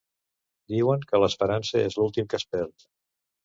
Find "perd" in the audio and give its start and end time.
2.55-2.91